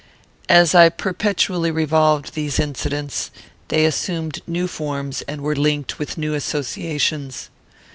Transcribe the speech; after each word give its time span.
"As 0.49 0.73
I 0.73 0.89
perpetually 0.89 1.69
revolved 1.69 2.33
these 2.33 2.57
incidents, 2.59 3.29
they 3.67 3.85
assumed 3.85 4.41
new 4.47 4.67
forms, 4.67 5.21
and 5.27 5.41
were 5.41 5.55
linked 5.55 5.99
with 5.99 6.17
new 6.17 6.33
associations. 6.33 7.51